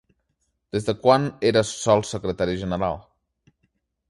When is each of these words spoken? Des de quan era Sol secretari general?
Des 0.77 0.87
de 0.87 0.95
quan 1.03 1.27
era 1.51 1.63
Sol 1.73 2.03
secretari 2.13 2.59
general? 2.63 2.99